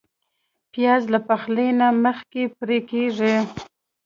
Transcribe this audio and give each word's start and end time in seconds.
پیاز 0.71 1.03
له 1.13 1.19
پخلي 1.27 1.69
نه 1.79 1.87
مخکې 2.03 2.41
پرې 2.57 2.79
کېږي 2.89 3.35